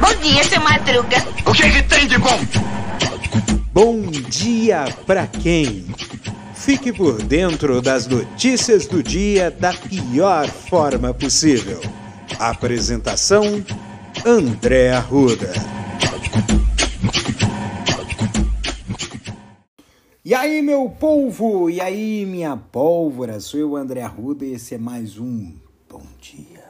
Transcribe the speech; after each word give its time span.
Bom 0.00 0.14
dia, 0.22 0.44
seu 0.44 0.60
Madruga. 0.60 1.16
O 1.44 1.52
que, 1.52 1.70
que 1.70 1.82
tem 1.82 2.06
de 2.06 2.18
bom? 2.18 2.38
Bom 3.72 4.02
dia 4.10 4.84
pra 5.04 5.26
quem? 5.26 5.84
Fique 6.54 6.92
por 6.92 7.20
dentro 7.20 7.82
das 7.82 8.06
notícias 8.06 8.86
do 8.86 9.02
dia 9.02 9.50
da 9.50 9.72
pior 9.72 10.46
forma 10.46 11.12
possível. 11.12 11.80
Apresentação: 12.38 13.64
André 14.24 14.92
Arruda. 14.92 15.52
E 20.24 20.32
aí, 20.32 20.62
meu 20.62 20.88
polvo? 20.88 21.68
E 21.68 21.80
aí, 21.80 22.24
minha 22.24 22.56
pólvora? 22.56 23.40
Sou 23.40 23.58
eu, 23.58 23.76
André 23.76 24.02
Arruda, 24.02 24.44
e 24.44 24.54
esse 24.54 24.76
é 24.76 24.78
mais 24.78 25.18
um 25.18 25.65
Bom 25.96 26.04
Dia. 26.20 26.64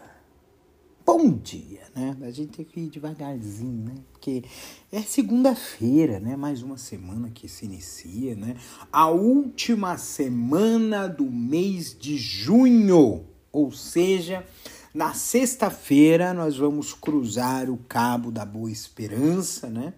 Bom 1.04 1.30
dia, 1.30 1.82
né? 1.96 2.16
A 2.22 2.30
gente 2.30 2.58
tem 2.58 2.64
que 2.64 2.78
ir 2.78 2.90
devagarzinho, 2.90 3.86
né? 3.86 3.96
Porque 4.12 4.44
é 4.92 5.02
segunda-feira, 5.02 6.20
né? 6.20 6.36
Mais 6.36 6.62
uma 6.62 6.76
semana 6.76 7.28
que 7.30 7.48
se 7.48 7.64
inicia, 7.64 8.36
né? 8.36 8.54
A 8.92 9.08
última 9.08 9.98
semana 9.98 11.08
do 11.08 11.24
mês 11.24 11.92
de 11.98 12.16
junho. 12.16 13.24
Ou 13.50 13.72
seja, 13.72 14.46
na 14.94 15.12
sexta-feira 15.12 16.32
nós 16.32 16.56
vamos 16.56 16.94
cruzar 16.94 17.68
o 17.68 17.78
Cabo 17.78 18.30
da 18.30 18.44
Boa 18.44 18.70
Esperança, 18.70 19.68
né? 19.68 19.92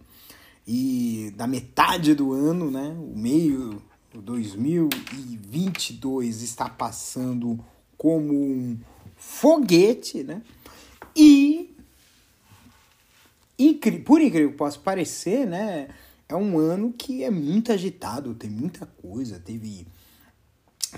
e 0.67 1.34
da 1.37 1.47
metade 1.47 2.15
do 2.15 2.33
ano, 2.33 2.70
né, 2.70 2.97
o 2.98 3.12
meio 3.15 3.83
2022 4.15 6.42
está 6.42 6.67
passando 6.69 7.62
como 7.98 8.34
um 8.34 8.79
foguete, 9.19 10.23
né? 10.23 10.41
E, 11.15 11.75
por 14.06 14.20
incrível 14.20 14.53
que 14.53 14.56
possa 14.56 14.79
parecer, 14.79 15.47
né, 15.47 15.89
é 16.29 16.37
um 16.37 16.59
ano 16.59 16.92
que 16.92 17.25
é 17.25 17.31
muito 17.31 17.73
agitado, 17.73 18.34
tem 18.34 18.48
muita 18.48 18.87
coisa, 18.87 19.39
teve 19.39 19.87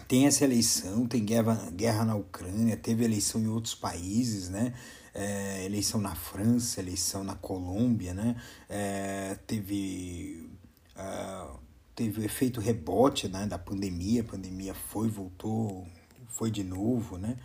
tem 0.06 0.26
essa 0.26 0.44
eleição, 0.44 1.04
tem 1.06 1.24
guerra, 1.24 1.68
guerra 1.72 2.04
na 2.04 2.14
Ucrânia, 2.14 2.76
teve 2.76 3.04
eleição 3.04 3.40
em 3.40 3.48
outros 3.48 3.74
países, 3.74 4.48
né? 4.48 4.72
é, 5.14 5.64
eleição 5.64 6.00
na 6.00 6.14
França, 6.14 6.80
eleição 6.80 7.24
na 7.24 7.34
Colômbia, 7.34 8.14
né? 8.14 8.36
É, 8.68 9.36
teve, 9.46 10.48
uh, 10.96 11.58
teve 11.94 12.20
o 12.20 12.24
efeito 12.24 12.60
rebote 12.60 13.28
né, 13.28 13.46
da 13.46 13.58
pandemia, 13.58 14.22
a 14.22 14.24
pandemia 14.24 14.74
foi, 14.74 15.08
voltou, 15.08 15.86
foi 16.28 16.50
de 16.50 16.62
novo, 16.62 17.18
né? 17.18 17.36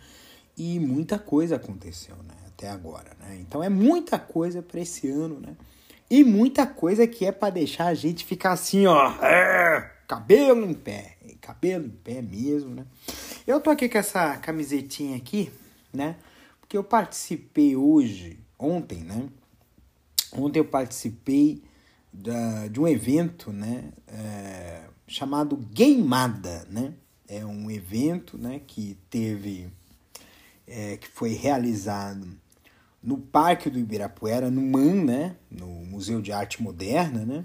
E 0.56 0.78
muita 0.80 1.18
coisa 1.18 1.56
aconteceu, 1.56 2.16
né? 2.16 2.34
Até 2.46 2.68
agora, 2.68 3.10
né? 3.20 3.36
Então 3.40 3.62
é 3.62 3.68
muita 3.68 4.18
coisa 4.18 4.62
para 4.62 4.80
esse 4.80 5.08
ano, 5.08 5.38
né? 5.40 5.54
E 6.08 6.24
muita 6.24 6.66
coisa 6.66 7.06
que 7.06 7.26
é 7.26 7.32
para 7.32 7.50
deixar 7.50 7.86
a 7.86 7.94
gente 7.94 8.24
ficar 8.24 8.52
assim, 8.52 8.86
ó, 8.86 9.10
é, 9.22 9.92
cabelo 10.06 10.64
em 10.64 10.72
pé, 10.72 11.16
cabelo 11.40 11.86
em 11.86 11.90
pé 11.90 12.22
mesmo, 12.22 12.74
né? 12.74 12.86
Eu 13.46 13.60
tô 13.60 13.70
aqui 13.70 13.88
com 13.88 13.98
essa 13.98 14.36
camisetinha 14.38 15.16
aqui, 15.16 15.50
né? 15.92 16.16
Porque 16.60 16.76
eu 16.76 16.84
participei 16.84 17.76
hoje, 17.76 18.38
ontem, 18.58 19.02
né? 19.02 19.28
Ontem 20.32 20.58
eu 20.58 20.64
participei 20.64 21.62
da, 22.12 22.68
de 22.68 22.80
um 22.80 22.88
evento, 22.88 23.52
né? 23.52 23.92
É, 24.08 24.82
chamado 25.06 25.56
Gameada, 25.56 26.66
né? 26.70 26.94
É 27.28 27.44
um 27.44 27.70
evento, 27.70 28.38
né? 28.38 28.60
Que 28.66 28.96
teve, 29.10 29.68
é, 30.66 30.96
que 30.96 31.08
foi 31.08 31.30
realizado 31.32 32.28
no 33.02 33.18
Parque 33.18 33.70
do 33.70 33.78
Ibirapuera, 33.78 34.50
no 34.50 34.62
MAN, 34.62 35.04
né? 35.04 35.36
No 35.50 35.66
Museu 35.66 36.20
de 36.20 36.32
Arte 36.32 36.62
Moderna, 36.62 37.24
né? 37.24 37.44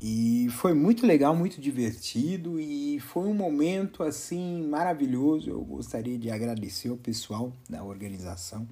E 0.00 0.48
foi 0.50 0.74
muito 0.74 1.06
legal, 1.06 1.34
muito 1.34 1.60
divertido 1.60 2.60
e 2.60 3.00
foi 3.00 3.26
um 3.26 3.34
momento 3.34 4.02
assim 4.02 4.62
maravilhoso. 4.68 5.48
Eu 5.50 5.62
gostaria 5.62 6.18
de 6.18 6.30
agradecer 6.30 6.88
ao 6.88 6.96
pessoal 6.96 7.52
da 7.68 7.82
organização 7.82 8.68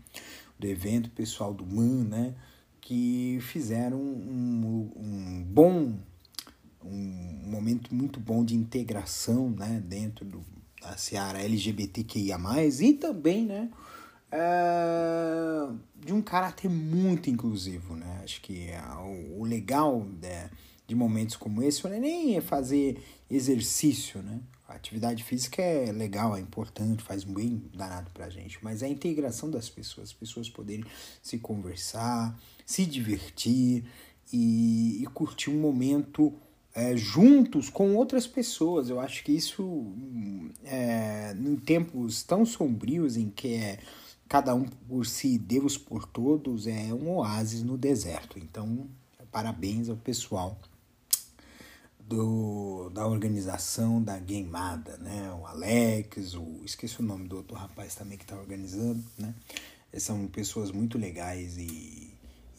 do 0.59 0.67
evento, 0.67 1.11
pessoal 1.11 1.53
do 1.53 1.67
MAN, 1.67 2.05
né, 2.05 2.35
que 2.81 3.39
fizeram 3.41 3.99
um, 3.99 4.91
um 4.97 5.43
bom, 5.43 5.99
um 6.85 7.51
momento 7.51 7.95
muito 7.95 8.21
bom 8.21 8.45
de 8.45 8.55
integração, 8.55 9.51
né, 9.51 9.83
dentro 9.85 10.25
do, 10.25 10.45
da 10.83 10.97
seara 10.97 11.43
LGBTQIA+, 11.43 12.39
e 12.81 12.93
também, 12.95 13.47
né, 13.47 13.71
é, 14.31 15.69
de 15.97 16.13
um 16.13 16.21
caráter 16.21 16.69
muito 16.69 17.31
inclusivo, 17.31 17.95
né, 17.95 18.21
acho 18.25 18.41
que 18.41 18.69
o, 18.99 19.41
o 19.41 19.45
legal, 19.45 20.05
né, 20.21 20.51
de 20.87 20.95
momentos 20.95 21.37
como 21.37 21.63
esse, 21.63 21.83
não 21.85 21.95
é 21.95 22.01
nem 22.01 22.41
fazer 22.41 23.03
exercício, 23.31 24.23
né? 24.23 24.41
A 24.69 24.75
atividade 24.75 25.23
física 25.23 25.61
é 25.63 25.93
legal, 25.93 26.37
é 26.37 26.41
importante, 26.41 27.03
faz 27.03 27.25
bem 27.25 27.63
danado 27.75 28.11
pra 28.11 28.31
gente, 28.31 28.59
mas 28.63 28.83
é 28.83 28.87
a 28.87 28.89
integração 28.89 29.51
das 29.51 29.69
pessoas, 29.69 30.09
as 30.09 30.13
pessoas 30.15 30.49
poderem 30.49 30.85
se 31.23 31.39
conversar, 31.39 32.39
se 32.65 32.87
divertir 32.87 33.85
e, 34.33 35.03
e 35.03 35.07
curtir 35.09 35.51
um 35.51 35.61
momento 35.61 36.33
é, 36.75 36.97
juntos 36.97 37.69
com 37.69 37.95
outras 37.95 38.27
pessoas. 38.27 38.89
Eu 38.89 39.01
acho 39.01 39.23
que 39.25 39.33
isso, 39.33 39.93
é, 40.65 41.35
em 41.39 41.57
tempos 41.57 42.23
tão 42.23 42.45
sombrios 42.45 43.17
em 43.17 43.31
que 43.31 43.55
é 43.55 43.79
cada 44.29 44.55
um 44.55 44.65
por 44.65 45.05
si, 45.07 45.39
Deus 45.39 45.77
por 45.77 46.07
todos, 46.07 46.67
é 46.67 46.93
um 46.95 47.17
oásis 47.17 47.63
no 47.63 47.77
deserto. 47.77 48.39
Então, 48.39 48.87
parabéns 49.31 49.89
ao 49.89 49.97
pessoal 49.97 50.59
do, 52.01 52.91
da 52.91 53.07
organização 53.07 54.03
da 54.03 54.19
Gameada, 54.19 54.97
né? 54.99 55.33
O 55.33 55.47
Alex, 55.47 56.35
o, 56.35 56.61
esqueci 56.65 57.01
o 57.01 57.03
nome 57.03 57.29
do 57.29 57.37
outro 57.37 57.57
rapaz 57.57 57.95
também 57.95 58.19
que 58.19 58.25
está 58.25 58.37
organizando, 58.37 59.03
né? 59.19 59.35
São 59.99 60.27
pessoas 60.27 60.71
muito 60.71 60.97
legais 60.97 61.59
e, 61.59 62.12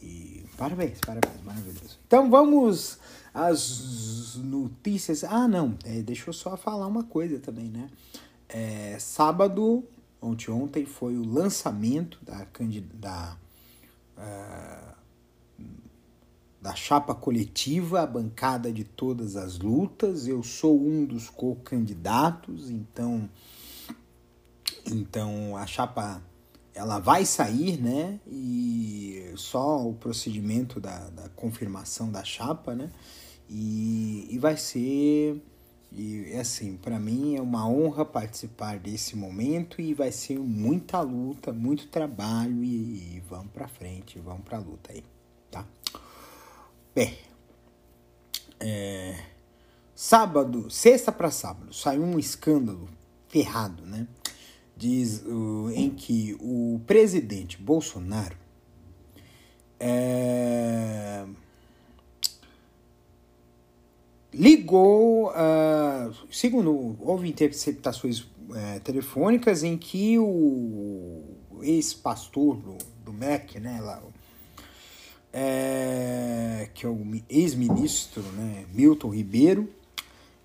e 0.04 0.44
parabéns, 0.58 0.98
parabéns, 1.00 1.42
maravilhoso. 1.42 1.98
Então 2.06 2.30
vamos 2.30 2.98
às 3.32 4.36
notícias. 4.36 5.24
Ah, 5.24 5.48
não, 5.48 5.76
é, 5.84 6.02
deixa 6.02 6.28
eu 6.28 6.34
só 6.34 6.56
falar 6.56 6.86
uma 6.86 7.04
coisa 7.04 7.38
também, 7.38 7.70
né? 7.70 7.88
É, 8.48 8.96
sábado, 9.00 9.82
ontem, 10.20 10.50
ontem 10.50 10.84
foi 10.84 11.16
o 11.16 11.24
lançamento 11.24 12.18
da, 12.22 12.46
da 12.94 13.36
uh, 14.18 14.94
da 16.60 16.74
chapa 16.74 17.14
coletiva, 17.14 18.00
a 18.00 18.06
bancada 18.06 18.72
de 18.72 18.84
todas 18.84 19.36
as 19.36 19.58
lutas. 19.58 20.26
Eu 20.26 20.42
sou 20.42 20.80
um 20.80 21.04
dos 21.04 21.28
co-candidatos, 21.28 22.70
então 22.70 23.28
então 24.86 25.56
a 25.56 25.66
chapa 25.66 26.22
ela 26.74 26.98
vai 26.98 27.24
sair, 27.24 27.80
né? 27.80 28.18
E 28.26 29.32
só 29.36 29.86
o 29.86 29.94
procedimento 29.94 30.80
da, 30.80 31.08
da 31.10 31.28
confirmação 31.30 32.10
da 32.10 32.24
chapa, 32.24 32.74
né? 32.74 32.90
E, 33.48 34.26
e 34.30 34.38
vai 34.38 34.56
ser 34.56 35.42
e 35.96 36.34
assim, 36.34 36.76
para 36.76 36.98
mim 36.98 37.36
é 37.36 37.40
uma 37.40 37.68
honra 37.68 38.04
participar 38.04 38.80
desse 38.80 39.14
momento 39.14 39.80
e 39.80 39.94
vai 39.94 40.10
ser 40.10 40.40
muita 40.40 41.00
luta, 41.00 41.52
muito 41.52 41.86
trabalho 41.86 42.64
e, 42.64 43.16
e 43.16 43.22
vamos 43.28 43.52
para 43.52 43.68
frente, 43.68 44.18
vamos 44.18 44.42
para 44.42 44.58
luta 44.58 44.90
aí, 44.92 45.04
tá? 45.52 45.64
Bem, 46.92 47.16
é, 48.58 49.24
sábado, 49.94 50.68
sexta 50.68 51.12
para 51.12 51.30
sábado, 51.30 51.72
saiu 51.72 52.02
um 52.02 52.18
escândalo 52.18 52.88
ferrado, 53.28 53.86
né? 53.86 54.08
Diz 54.76 55.22
uh, 55.22 55.70
em 55.74 55.90
que 55.90 56.36
o 56.40 56.80
presidente 56.86 57.56
Bolsonaro 57.56 58.36
é, 59.78 61.24
ligou, 64.32 65.30
uh, 65.30 66.14
segundo 66.30 66.96
houve 67.00 67.28
interceptações 67.28 68.26
é, 68.52 68.78
telefônicas 68.80 69.62
em 69.62 69.76
que 69.76 70.18
o 70.18 71.22
ex-pastor 71.62 72.56
do, 72.56 72.76
do 73.04 73.12
MEC, 73.12 73.60
né, 73.60 73.80
lá, 73.80 74.02
é, 75.32 76.68
que 76.74 76.84
é 76.84 76.88
o 76.88 77.00
ex-ministro 77.28 78.22
né, 78.22 78.66
Milton 78.72 79.08
Ribeiro, 79.10 79.68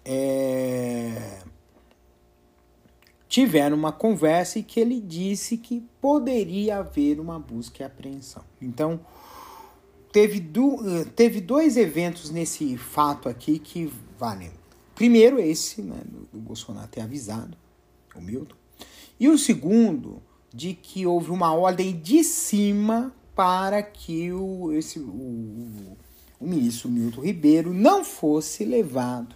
é, 0.05 1.41
tiveram 3.29 3.77
uma 3.77 3.91
conversa 3.91 4.57
e 4.57 4.63
que 4.63 4.79
ele 4.79 4.99
disse 4.99 5.55
que 5.55 5.87
poderia 6.01 6.79
haver 6.79 7.19
uma 7.19 7.39
busca 7.39 7.83
e 7.83 7.85
apreensão. 7.85 8.43
Então, 8.59 8.99
teve, 10.11 10.39
do, 10.39 11.05
teve 11.15 11.39
dois 11.39 11.77
eventos 11.77 12.31
nesse 12.31 12.75
fato 12.75 13.29
aqui 13.29 13.59
que 13.59 13.93
valem. 14.17 14.51
Primeiro, 14.95 15.39
esse, 15.39 15.83
né, 15.83 16.01
do, 16.33 16.39
Bolsonaro 16.39 16.87
ter 16.87 17.01
avisado, 17.01 17.55
o 18.15 18.19
Milton. 18.19 18.55
E 19.19 19.29
o 19.29 19.37
segundo 19.37 20.23
de 20.51 20.73
que 20.73 21.05
houve 21.05 21.29
uma 21.29 21.53
ordem 21.53 21.95
de 21.95 22.23
cima 22.23 23.13
para 23.35 23.83
que 23.83 24.33
o, 24.33 24.73
esse, 24.73 24.99
o, 24.99 25.95
o 26.39 26.47
ministro 26.47 26.89
Milton 26.89 27.21
Ribeiro 27.21 27.71
não 27.73 28.03
fosse 28.03 28.65
levado 28.65 29.35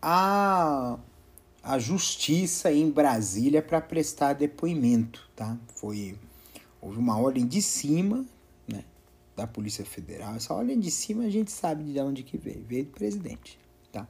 à, 0.00 0.96
à 1.66 1.80
justiça 1.80 2.72
em 2.72 2.88
Brasília 2.88 3.60
para 3.60 3.80
prestar 3.80 4.34
depoimento. 4.34 5.28
Tá? 5.34 5.58
Foi, 5.74 6.16
houve 6.80 6.96
uma 6.96 7.18
ordem 7.18 7.44
de 7.44 7.60
cima 7.60 8.24
né, 8.68 8.84
da 9.34 9.48
Polícia 9.48 9.84
Federal. 9.84 10.36
Essa 10.36 10.54
ordem 10.54 10.78
de 10.78 10.92
cima 10.92 11.24
a 11.24 11.28
gente 11.28 11.50
sabe 11.50 11.82
de 11.82 11.98
onde 11.98 12.22
que 12.22 12.38
veio, 12.38 12.64
veio 12.68 12.84
do 12.84 12.92
presidente. 12.92 13.58
Tá? 13.90 14.06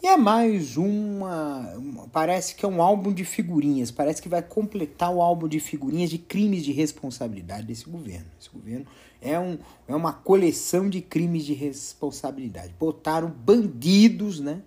E 0.00 0.06
é 0.06 0.16
mais 0.16 0.76
uma, 0.76 1.74
uma, 1.76 2.06
Parece 2.08 2.54
que 2.54 2.64
é 2.64 2.68
um 2.68 2.80
álbum 2.80 3.12
de 3.12 3.24
figurinhas. 3.24 3.90
Parece 3.90 4.22
que 4.22 4.28
vai 4.28 4.42
completar 4.42 5.12
o 5.12 5.20
álbum 5.20 5.48
de 5.48 5.58
figurinhas 5.58 6.10
de 6.10 6.18
crimes 6.18 6.64
de 6.64 6.70
responsabilidade 6.70 7.66
desse 7.66 7.86
governo. 7.86 8.26
Esse 8.40 8.50
governo 8.50 8.86
é, 9.20 9.40
um, 9.40 9.58
é 9.88 9.96
uma 9.96 10.12
coleção 10.12 10.88
de 10.88 11.00
crimes 11.00 11.44
de 11.44 11.54
responsabilidade. 11.54 12.72
Botaram 12.78 13.30
bandidos, 13.30 14.38
né? 14.38 14.62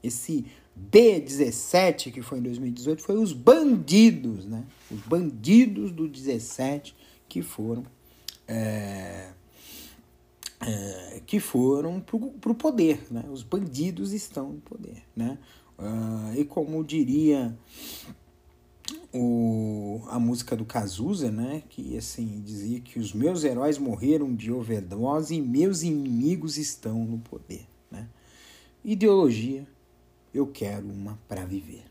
Esse 0.00 0.44
B17 0.78 2.12
que 2.12 2.22
foi 2.22 2.38
em 2.38 2.42
2018 2.42 3.02
foi 3.02 3.16
os 3.16 3.32
bandidos, 3.32 4.46
né? 4.46 4.64
Os 4.90 5.00
bandidos 5.00 5.92
do 5.92 6.08
17 6.08 6.94
que 7.28 7.42
foram. 7.42 7.84
É, 8.48 9.30
é, 10.60 11.20
que 11.26 11.40
foram 11.40 12.00
para 12.00 12.52
o 12.52 12.54
poder. 12.54 13.06
Né? 13.10 13.24
Os 13.30 13.42
bandidos 13.42 14.12
estão 14.12 14.52
no 14.52 14.60
poder. 14.60 15.02
Né? 15.14 15.38
Uh, 15.78 16.38
e 16.38 16.44
como 16.44 16.84
diria 16.84 17.56
o, 19.12 20.02
a 20.08 20.18
música 20.18 20.54
do 20.54 20.64
Cazuza, 20.64 21.30
né? 21.30 21.62
que 21.68 21.96
assim 21.96 22.40
dizia 22.44 22.80
que 22.80 22.98
os 22.98 23.12
meus 23.12 23.44
heróis 23.44 23.78
morreram 23.78 24.34
de 24.34 24.52
overdose 24.52 25.34
e 25.34 25.42
meus 25.42 25.82
inimigos 25.82 26.56
estão 26.56 27.04
no 27.04 27.18
poder. 27.18 27.66
Né? 27.90 28.08
Ideologia, 28.84 29.66
eu 30.34 30.46
quero 30.46 30.86
uma 30.86 31.18
para 31.28 31.44
viver. 31.44 31.84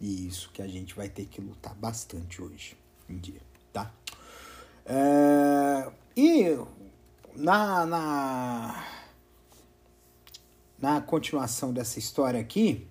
E 0.00 0.26
isso 0.26 0.50
que 0.52 0.62
a 0.62 0.66
gente 0.66 0.94
vai 0.94 1.08
ter 1.08 1.26
que 1.26 1.40
lutar 1.40 1.74
bastante 1.74 2.40
hoje 2.40 2.76
em 3.08 3.18
dia. 3.18 3.40
Tá? 3.72 3.92
É, 4.86 5.90
e 6.16 6.58
na, 7.36 7.86
na, 7.86 8.86
na 10.78 11.00
continuação 11.00 11.72
dessa 11.72 11.98
história 11.98 12.40
aqui, 12.40 12.86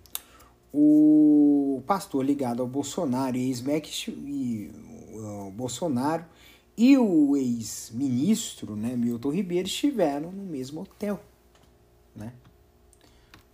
o 0.73 1.81
pastor 1.87 2.23
ligado 2.23 2.61
ao 2.61 2.67
Bolsonaro 2.67 3.35
e 3.35 3.47
ex-MEC 3.47 4.11
e 4.11 4.71
o 5.13 5.51
Bolsonaro 5.51 6.25
e 6.77 6.97
o 6.97 7.35
ex-ministro, 7.35 8.75
né, 8.75 8.95
Milton 8.95 9.31
Ribeiro, 9.31 9.67
estiveram 9.67 10.31
no 10.31 10.43
mesmo 10.43 10.81
hotel, 10.81 11.19
né? 12.15 12.31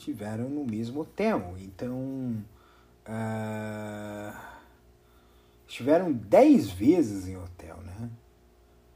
Estiveram 0.06 0.48
no 0.48 0.64
mesmo 0.64 1.02
hotel, 1.02 1.56
então 1.58 2.46
uh, 3.08 4.38
estiveram 5.68 6.14
dez 6.14 6.70
vezes 6.70 7.28
em 7.28 7.36
hotel, 7.36 7.78
né? 7.78 8.12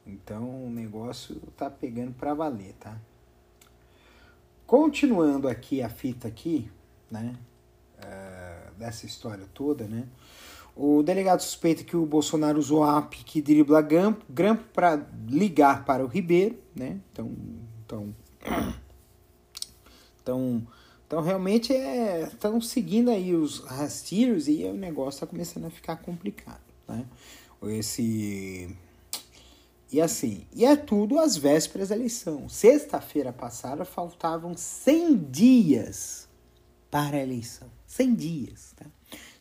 Então 0.06 0.68
o 0.68 0.70
negócio 0.70 1.42
tá 1.58 1.68
pegando 1.68 2.14
para 2.14 2.36
valer, 2.36 2.76
tá? 2.80 2.96
Continuando 4.68 5.48
aqui 5.48 5.82
a 5.82 5.90
fita 5.90 6.28
aqui, 6.28 6.70
né? 7.10 7.36
Uh, 7.98 8.76
dessa 8.76 9.08
história 9.08 9.48
toda, 9.52 9.88
né? 9.88 10.08
O 10.76 11.02
delegado 11.02 11.40
suspeita 11.40 11.84
que 11.84 11.98
o 11.98 12.06
Bolsonaro 12.06 12.60
usou 12.60 12.84
a 12.84 13.00
app 13.00 13.18
que 13.24 13.42
dribla 13.42 13.82
grampo, 13.82 14.24
grampo 14.30 14.64
para 14.72 15.08
ligar 15.28 15.86
para 15.86 16.06
o 16.06 16.08
Ribeiro, 16.08 16.56
né? 16.76 17.00
Então, 17.12 17.36
então, 17.84 18.16
então, 20.22 20.68
então 21.10 21.24
realmente 21.24 21.74
é, 21.74 22.22
estão 22.22 22.62
seguindo 22.62 23.10
aí 23.10 23.34
os 23.34 23.62
rasteiros 23.62 24.48
e 24.48 24.64
o 24.66 24.76
negócio 24.76 25.18
está 25.18 25.26
começando 25.26 25.66
a 25.66 25.72
ficar 25.72 25.96
complicado, 25.96 26.62
né? 26.88 27.04
Esse 27.64 28.78
e 29.92 30.00
assim, 30.00 30.46
e 30.54 30.64
é 30.64 30.76
tudo 30.76 31.18
às 31.18 31.36
vésperas 31.36 31.90
da 31.90 31.96
eleição. 31.96 32.48
Sexta-feira 32.48 33.34
passada 33.34 33.84
faltavam 33.84 34.56
100 34.56 35.18
dias 35.32 36.30
para 36.92 37.18
a 37.18 37.24
eleição. 37.24 37.68
100 37.88 38.14
dias, 38.14 38.74
tá? 38.76 38.86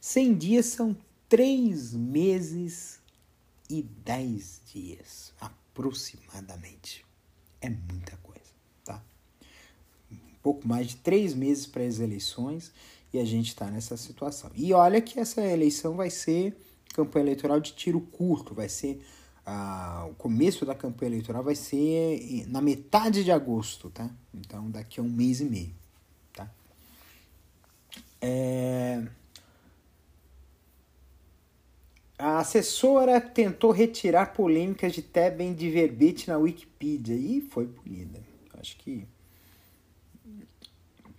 100 0.01 0.35
dias 0.39 0.65
são 0.65 0.97
3 1.29 1.93
meses 1.93 2.99
e 3.69 3.83
10 3.83 4.63
dias, 4.73 5.35
aproximadamente. 5.39 7.05
É 7.61 7.69
muita 7.69 8.17
coisa, 8.23 8.28
pouco 10.49 10.67
mais 10.67 10.87
de 10.87 10.97
3 10.97 11.35
meses 11.35 11.67
para 11.67 11.83
as 11.83 11.99
eleições 11.99 12.73
e 13.13 13.19
a 13.19 13.25
gente 13.25 13.49
está 13.49 13.71
nessa 13.71 13.99
situação. 13.99 14.51
E 14.55 14.73
olha 14.73 14.99
que 14.99 15.21
essa 15.21 15.43
eleição 15.43 15.95
vai 15.95 16.09
ser 16.09 16.57
campanha 16.95 17.25
eleitoral 17.25 17.61
de 17.61 17.73
tiro 17.73 18.01
curto, 18.01 18.55
vai 18.55 18.69
ser 18.69 19.05
o 20.11 20.15
começo 20.15 20.65
da 20.65 20.75
campanha 20.75 21.11
eleitoral 21.11 21.43
vai 21.43 21.55
ser 21.55 22.47
na 22.49 22.63
metade 22.63 23.25
de 23.25 23.31
agosto, 23.31 23.91
tá? 23.91 24.11
Então 24.33 24.71
daqui 24.71 25.01
a 25.01 25.03
um 25.03 25.09
mês 25.09 25.41
e 25.41 25.45
meio, 25.45 25.75
tá? 26.33 26.51
É... 28.23 29.07
A 32.19 32.39
assessora 32.39 33.21
tentou 33.21 33.71
retirar 33.71 34.33
polêmicas 34.33 34.95
de 34.95 35.03
Tebem 35.03 35.53
de 35.53 35.71
verbete 35.71 36.27
na 36.27 36.39
Wikipedia 36.39 37.15
e 37.15 37.43
foi 37.43 37.67
punida. 37.67 38.19
Acho 38.59 38.77
que 38.79 39.07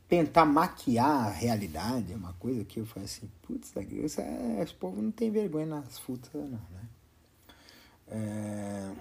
tentar 0.10 0.44
maquiar 0.44 1.28
a 1.28 1.30
realidade 1.30 2.12
é 2.12 2.16
uma 2.16 2.34
coisa 2.34 2.66
que 2.66 2.80
eu 2.80 2.86
falei 2.86 3.06
assim, 3.06 3.30
putz, 3.44 3.72
esse 3.78 4.74
povo 4.74 5.00
não 5.00 5.12
tem 5.12 5.30
vergonha 5.30 5.68
nas 5.68 6.00
frutas, 6.00 6.34
não, 6.34 6.50
né? 6.50 6.90
É... 8.08 8.92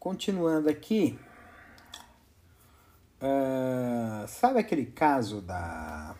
Continuando 0.00 0.68
aqui, 0.68 1.16
uh, 3.20 4.26
sabe 4.26 4.58
aquele 4.58 4.86
caso 4.86 5.40
da. 5.40 6.16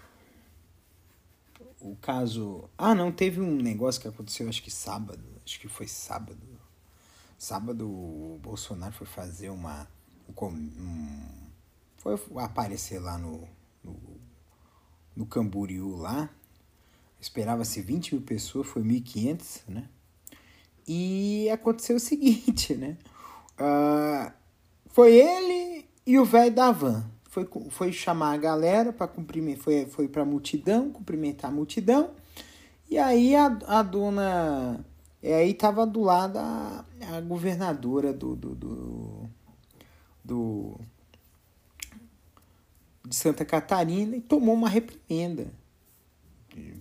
O 1.80 1.96
caso. 1.96 2.68
Ah, 2.76 2.94
não, 2.94 3.10
teve 3.12 3.40
um 3.40 3.56
negócio 3.56 4.00
que 4.00 4.08
aconteceu, 4.08 4.48
acho 4.48 4.62
que 4.62 4.70
sábado. 4.70 5.22
Acho 5.44 5.60
que 5.60 5.68
foi 5.68 5.86
sábado. 5.86 6.46
Sábado 7.38 7.88
o 7.88 8.38
Bolsonaro 8.42 8.92
foi 8.92 9.06
fazer 9.06 9.48
uma. 9.48 9.88
Um, 10.42 11.47
foi 11.98 12.18
aparecer 12.36 12.98
lá 13.00 13.18
no, 13.18 13.46
no, 13.84 13.96
no 15.14 15.26
Camboriú 15.26 15.96
lá. 15.96 16.30
Esperava-se 17.20 17.82
20 17.82 18.14
mil 18.14 18.22
pessoas, 18.22 18.66
foi 18.66 18.82
1.500, 18.82 19.62
né? 19.68 19.88
E 20.86 21.50
aconteceu 21.50 21.96
o 21.96 22.00
seguinte, 22.00 22.74
né? 22.74 22.96
Uh, 23.60 24.32
foi 24.86 25.14
ele 25.14 25.86
e 26.06 26.18
o 26.18 26.24
velho 26.24 26.54
da 26.54 26.70
van. 26.70 27.04
Foi, 27.24 27.46
foi 27.70 27.92
chamar 27.92 28.32
a 28.32 28.38
galera 28.38 28.92
para 28.92 29.06
cumprimentar, 29.06 29.62
foi, 29.62 29.86
foi 29.86 30.08
para 30.08 30.24
multidão, 30.24 30.90
cumprimentar 30.90 31.50
a 31.50 31.54
multidão. 31.54 32.10
E 32.88 32.96
aí 32.96 33.36
a, 33.36 33.46
a 33.66 33.82
dona. 33.82 34.84
E 35.22 35.32
aí 35.32 35.52
tava 35.52 35.84
do 35.84 36.00
lado 36.00 36.38
a, 36.38 36.84
a 37.12 37.20
governadora 37.20 38.12
do, 38.12 38.34
do, 38.34 38.54
do, 38.54 38.74
do 39.24 39.30
de 43.08 43.16
Santa 43.16 43.44
Catarina 43.44 44.16
e 44.16 44.20
tomou 44.20 44.54
uma 44.54 44.68
reprimenda 44.68 45.48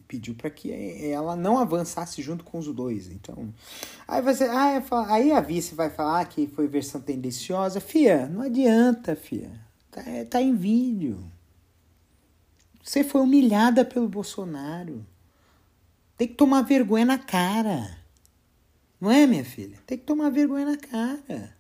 pediu 0.08 0.34
para 0.36 0.50
que 0.50 0.72
ela 1.12 1.36
não 1.36 1.58
avançasse 1.58 2.22
junto 2.22 2.44
com 2.44 2.58
os 2.58 2.68
dois. 2.68 3.12
Então, 3.12 3.54
aí 4.08 4.22
você, 4.22 4.46
ah, 4.46 4.82
aí 5.08 5.32
a 5.32 5.42
vice 5.42 5.76
vai 5.76 5.90
falar 5.90 6.26
que 6.26 6.48
foi 6.48 6.68
versão 6.68 7.02
tendenciosa. 7.02 7.80
Fia, 7.80 8.28
não 8.28 8.42
adianta, 8.42 9.16
fia. 9.16 9.52
Tá, 9.92 10.02
é, 10.02 10.24
tá 10.24 10.42
em 10.42 10.56
vídeo. 10.56 11.20
Você 12.84 13.04
foi 13.04 13.22
humilhada 13.22 13.84
pelo 13.84 14.08
Bolsonaro. 14.08 15.06
Tem 16.18 16.28
que 16.28 16.36
tomar 16.36 16.62
vergonha 16.62 17.06
na 17.06 17.18
cara. 17.18 17.98
Não 19.00 19.12
é, 19.12 19.28
minha 19.28 19.46
filha? 19.46 19.78
Tem 19.86 19.98
que 19.98 20.06
tomar 20.06 20.30
vergonha 20.30 20.66
na 20.66 20.78
cara. 20.78 21.56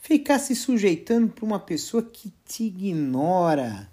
Ficar 0.00 0.38
se 0.38 0.54
sujeitando 0.54 1.28
para 1.28 1.44
uma 1.44 1.58
pessoa 1.58 2.02
que 2.02 2.32
te 2.44 2.64
ignora 2.64 3.90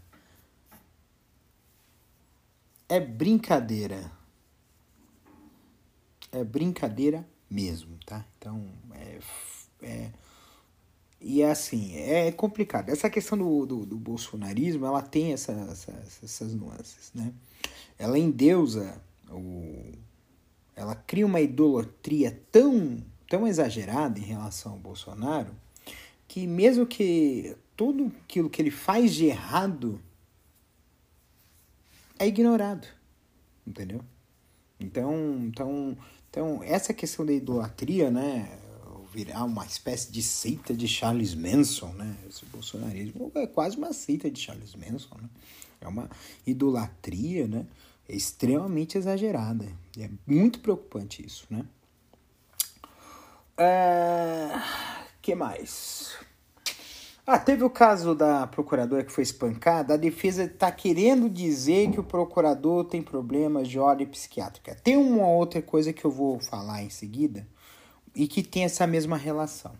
é 2.87 2.99
brincadeira. 2.99 4.11
É 6.31 6.43
brincadeira 6.43 7.27
mesmo, 7.49 7.97
tá? 8.05 8.25
Então, 8.37 8.65
é, 8.93 9.19
é 9.81 10.11
e 11.27 11.41
é 11.41 11.49
assim, 11.49 11.95
é 11.95 12.31
complicado. 12.31 12.89
Essa 12.89 13.09
questão 13.09 13.35
do, 13.35 13.65
do, 13.65 13.85
do 13.85 13.97
bolsonarismo, 13.97 14.85
ela 14.85 15.01
tem 15.01 15.33
essa, 15.33 15.53
essa, 15.71 15.91
essas 16.23 16.53
nuances, 16.53 17.11
né? 17.15 17.33
Ela 17.97 18.19
endeusa 18.19 19.01
o, 19.31 19.91
ela 20.75 20.93
cria 20.93 21.25
uma 21.25 21.41
idolatria 21.41 22.39
tão, 22.51 23.03
tão 23.27 23.47
exagerada 23.47 24.19
em 24.19 24.23
relação 24.23 24.73
ao 24.73 24.77
Bolsonaro 24.77 25.51
que 26.27 26.47
mesmo 26.47 26.85
que 26.85 27.55
tudo 27.75 28.11
aquilo 28.23 28.49
que 28.49 28.61
ele 28.61 28.71
faz 28.71 29.13
de 29.13 29.25
errado 29.25 30.01
é 32.17 32.27
ignorado, 32.27 32.87
entendeu? 33.65 34.01
Então, 34.79 35.39
então, 35.43 35.97
então 36.29 36.63
essa 36.63 36.93
questão 36.93 37.25
da 37.25 37.33
idolatria, 37.33 38.09
né, 38.09 38.59
virar 39.15 39.45
uma 39.45 39.65
espécie 39.65 40.11
de 40.11 40.21
seita 40.21 40.73
de 40.73 40.89
Charles 40.89 41.33
Manson, 41.33 41.93
né? 41.93 42.17
Esse 42.29 42.45
bolsonarismo 42.45 43.31
é 43.33 43.47
quase 43.47 43.77
uma 43.77 43.93
seita 43.93 44.29
de 44.29 44.37
Charles 44.39 44.75
Manson, 44.75 45.15
né? 45.21 45.29
É 45.79 45.87
uma 45.87 46.09
idolatria, 46.45 47.47
né? 47.47 47.65
Extremamente 48.09 48.97
exagerada. 48.97 49.65
É 49.97 50.09
muito 50.27 50.59
preocupante 50.59 51.25
isso, 51.25 51.47
né? 51.49 51.65
É... 53.57 54.51
que 55.25 55.33
mais? 55.33 56.15
Ah, 57.25 57.39
teve 57.39 57.63
o 57.63 57.69
caso 57.69 58.13
da 58.13 58.45
procuradora 58.45 59.03
que 59.03 59.11
foi 59.11 59.23
espancada. 59.23 59.95
A 59.95 59.97
defesa 59.97 60.43
está 60.43 60.71
querendo 60.71 61.27
dizer 61.27 61.89
que 61.89 61.99
o 61.99 62.03
procurador 62.03 62.85
tem 62.85 63.01
problemas 63.01 63.67
de 63.67 63.79
ordem 63.79 64.05
psiquiátrica. 64.05 64.75
Tem 64.75 64.95
uma 64.95 65.27
outra 65.27 65.63
coisa 65.63 65.91
que 65.91 66.05
eu 66.05 66.11
vou 66.11 66.39
falar 66.39 66.83
em 66.83 66.91
seguida 66.91 67.47
e 68.15 68.27
que 68.27 68.43
tem 68.43 68.65
essa 68.65 68.85
mesma 68.85 69.17
relação. 69.17 69.73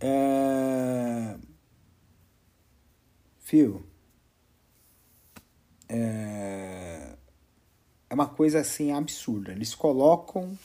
É... 0.00 1.36
Fio, 3.38 3.86
é... 5.88 7.14
é 8.08 8.14
uma 8.14 8.26
coisa 8.26 8.58
assim 8.58 8.90
absurda. 8.90 9.52
Eles 9.52 9.76
colocam, 9.76 10.58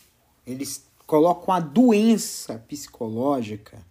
eles 0.44 0.85
colocam 1.06 1.54
a 1.54 1.60
doença 1.60 2.58
psicológica 2.68 3.86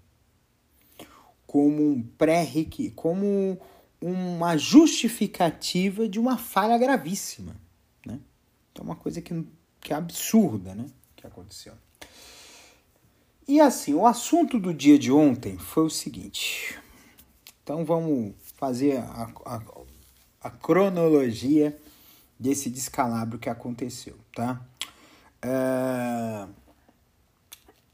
como 1.46 1.92
um 1.92 2.02
pré-requisito, 2.02 2.96
como 2.96 3.60
uma 4.00 4.56
justificativa 4.56 6.08
de 6.08 6.18
uma 6.18 6.36
falha 6.36 6.76
gravíssima, 6.76 7.56
né? 8.04 8.18
Então, 8.72 8.84
uma 8.84 8.96
coisa 8.96 9.22
que, 9.22 9.46
que 9.80 9.92
é 9.92 9.96
absurda, 9.96 10.74
né? 10.74 10.86
Que 11.14 11.26
aconteceu. 11.26 11.72
E 13.46 13.60
assim, 13.60 13.94
o 13.94 14.06
assunto 14.06 14.58
do 14.58 14.74
dia 14.74 14.98
de 14.98 15.12
ontem 15.12 15.56
foi 15.56 15.84
o 15.84 15.90
seguinte. 15.90 16.78
Então, 17.62 17.84
vamos 17.84 18.34
fazer 18.56 18.98
a, 18.98 19.30
a, 19.44 19.62
a 20.40 20.50
cronologia 20.50 21.78
desse 22.38 22.68
descalabro 22.68 23.38
que 23.38 23.48
aconteceu, 23.48 24.16
tá? 24.34 24.60
Uh, 25.44 26.63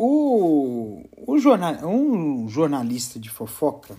o, 0.03 1.05
o 1.27 1.39
jornal, 1.39 1.87
um 1.87 2.49
jornalista 2.49 3.21
de 3.21 3.29
fofoca 3.29 3.95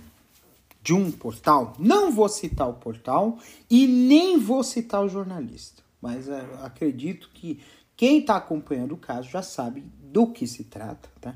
de 0.82 0.96
um 0.96 1.12
portal, 1.12 1.76
não 1.78 2.12
vou 2.12 2.28
citar 2.28 2.68
o 2.68 2.74
portal 2.74 3.38
e 3.70 3.86
nem 3.86 4.40
vou 4.40 4.64
citar 4.64 5.06
o 5.06 5.08
jornalista, 5.08 5.84
mas 6.02 6.28
uh, 6.28 6.34
acredito 6.64 7.30
que 7.32 7.60
quem 7.96 8.18
está 8.18 8.38
acompanhando 8.38 8.96
o 8.96 8.98
caso 8.98 9.30
já 9.30 9.44
sabe 9.44 9.84
do 10.02 10.26
que 10.26 10.48
se 10.48 10.64
trata, 10.64 11.08
tá? 11.22 11.36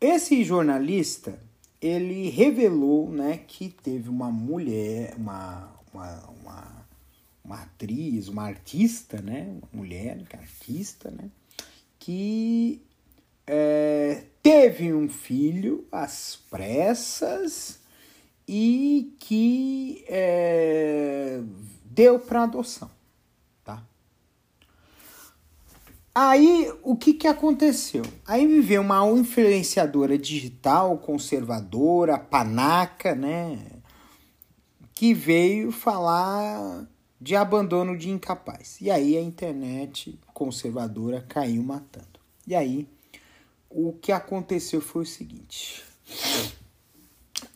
Esse 0.00 0.42
jornalista, 0.42 1.38
ele 1.78 2.30
revelou, 2.30 3.10
né, 3.10 3.36
que 3.46 3.68
teve 3.68 4.08
uma 4.08 4.30
mulher, 4.30 5.14
uma, 5.18 5.68
uma, 5.92 6.22
uma, 6.40 6.86
uma 7.44 7.62
atriz, 7.62 8.28
uma 8.28 8.44
artista, 8.44 9.20
né, 9.20 9.58
uma 9.60 9.82
mulher, 9.82 10.24
artista, 10.32 11.10
né, 11.10 11.28
que 11.98 12.80
é, 13.46 14.24
teve 14.42 14.92
um 14.92 15.08
filho 15.08 15.86
às 15.90 16.36
pressas 16.50 17.78
e 18.46 19.16
que 19.18 20.04
é, 20.08 21.40
deu 21.84 22.18
para 22.18 22.44
adoção, 22.44 22.90
tá? 23.64 23.82
Aí 26.14 26.72
o 26.82 26.96
que, 26.96 27.12
que 27.14 27.26
aconteceu? 27.26 28.02
Aí 28.26 28.46
viveu 28.46 28.82
uma 28.82 29.06
influenciadora 29.10 30.16
digital 30.16 30.96
conservadora, 30.98 32.18
panaca, 32.18 33.14
né? 33.14 33.58
Que 34.94 35.12
veio 35.12 35.70
falar 35.70 36.86
de 37.20 37.36
abandono 37.36 37.96
de 37.98 38.10
incapaz. 38.10 38.80
E 38.80 38.90
aí 38.90 39.16
a 39.16 39.20
internet 39.20 40.18
conservadora 40.32 41.24
caiu 41.28 41.62
matando. 41.62 42.20
E 42.46 42.54
aí 42.54 42.88
o 43.78 43.92
que 43.92 44.10
aconteceu 44.10 44.80
foi 44.80 45.02
o 45.02 45.06
seguinte: 45.06 45.84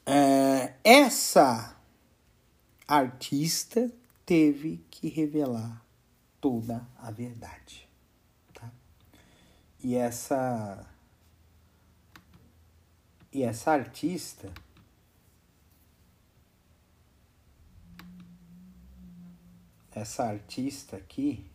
é, 0.05 0.75
essa 0.85 1.75
artista 2.87 3.91
teve 4.27 4.85
que 4.91 5.09
revelar 5.09 5.83
toda 6.39 6.87
a 6.99 7.11
verdade. 7.11 7.89
Tá? 8.53 8.71
E 9.83 9.97
essa 9.97 10.87
e 13.33 13.43
essa 13.43 13.71
artista 13.71 14.53
essa 19.93 20.25
artista 20.25 20.97
aqui 20.97 21.49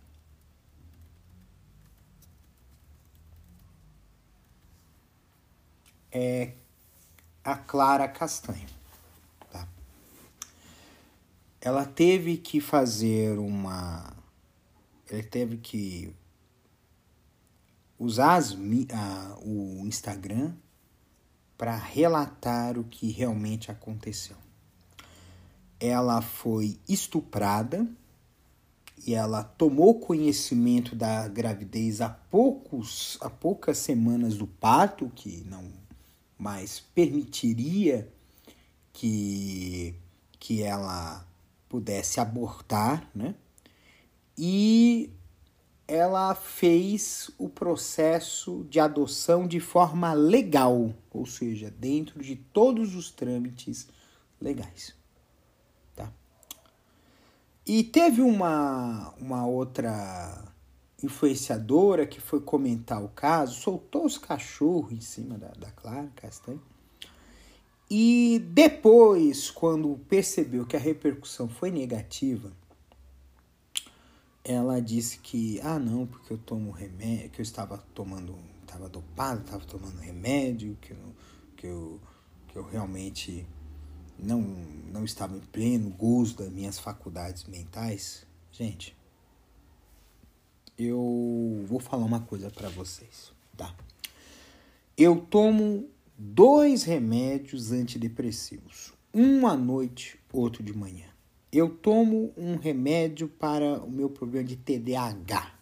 é 6.18 6.54
a 7.44 7.58
Clara 7.58 8.08
Castanho. 8.08 8.70
Tá? 9.52 9.68
Ela 11.60 11.86
teve 11.86 12.38
que 12.38 12.62
fazer 12.62 13.38
uma. 13.38 14.14
Ela 15.12 15.24
teve 15.24 15.58
que 15.58 16.16
usar 18.00 18.36
as, 18.36 18.54
a, 18.54 19.38
o 19.42 19.86
Instagram 19.86 20.54
para 21.58 21.76
relatar 21.76 22.80
o 22.80 22.86
que 22.86 23.12
realmente 23.12 23.70
aconteceu. 23.70 24.38
Ela 25.78 26.22
foi 26.22 26.80
estuprada 26.88 27.86
e 29.06 29.14
ela 29.14 29.44
tomou 29.44 30.00
conhecimento 30.00 30.96
da 30.96 31.28
gravidez 31.28 32.00
há 32.00 32.10
poucos 32.10 33.18
há 33.20 33.30
poucas 33.30 33.78
semanas 33.78 34.38
do 34.38 34.48
parto, 34.48 35.12
que 35.14 35.44
não 35.50 35.85
mas 36.38 36.80
permitiria 36.80 38.12
que, 38.92 39.96
que 40.40 40.64
ela 40.64 41.26
pudesse 41.68 42.20
abortar, 42.20 43.10
né? 43.14 43.36
E 44.38 45.10
ela 45.88 46.34
fez 46.34 47.30
o 47.38 47.48
processo 47.48 48.66
de 48.70 48.80
adoção 48.80 49.48
de 49.48 49.60
forma 49.60 50.14
legal, 50.14 50.94
ou 51.12 51.26
seja, 51.26 51.72
dentro 51.72 52.22
de 52.22 52.36
todos 52.36 52.96
os 52.96 53.12
trâmites 53.12 53.88
legais. 54.42 54.96
Tá? 55.96 56.12
E 57.66 57.84
teve 57.84 58.22
uma, 58.22 59.14
uma 59.20 59.46
outra 59.46 60.55
influenciadora 61.06 62.06
que 62.06 62.20
foi 62.20 62.42
comentar 62.42 63.04
o 63.04 63.10
caso, 63.10 63.62
soltou 63.62 64.06
os 64.06 64.18
cachorros 64.18 64.92
em 64.92 65.02
cima 65.02 65.38
da, 65.38 65.50
da 65.50 65.72
Clara 65.72 66.12
Castanho. 66.16 66.62
E 67.90 68.44
depois, 68.52 69.52
quando 69.52 70.00
percebeu 70.10 70.66
que 70.66 70.76
a 70.76 70.80
repercussão 70.80 71.48
foi 71.48 71.70
negativa, 71.70 72.52
ela 74.44 74.80
disse 74.80 75.20
que, 75.20 75.60
ah 75.62 75.80
não, 75.80 76.06
porque 76.06 76.34
eu 76.34 76.38
tomo 76.38 76.72
remédio, 76.72 77.30
que 77.30 77.42
eu 77.42 77.44
estava 77.44 77.78
tomando, 77.94 78.36
estava 78.62 78.90
dopado, 78.90 79.42
estava 79.42 79.66
tomando 79.66 80.00
remédio, 80.00 80.78
que 80.82 80.92
eu, 80.92 81.16
que 81.56 81.68
eu, 81.68 82.00
que 82.48 82.56
eu 82.56 82.64
realmente 82.64 83.46
não, 84.18 84.42
não 84.92 85.04
estava 85.04 85.36
em 85.36 85.40
pleno 85.40 85.90
gozo 85.90 86.38
das 86.38 86.50
minhas 86.50 86.80
faculdades 86.80 87.46
mentais. 87.46 88.26
Gente, 88.52 88.95
eu 90.78 91.64
vou 91.68 91.80
falar 91.80 92.06
uma 92.06 92.20
coisa 92.20 92.50
para 92.50 92.70
vocês, 92.70 93.32
tá? 93.58 93.74
Eu 94.98 95.18
tomo 95.18 95.90
dois 96.18 96.84
remédios 96.84 97.72
antidepressivos, 97.72 98.94
um 99.14 99.48
à 99.48 99.56
noite, 99.56 100.20
outro 100.32 100.64
de 100.64 100.76
manhã. 100.76 101.06
Eu 101.52 101.70
tomo 101.70 102.34
um 102.36 102.56
remédio 102.56 103.28
para 103.28 103.80
o 103.84 103.90
meu 103.90 104.10
problema 104.10 104.46
de 104.46 104.58
TDAH 104.58 105.54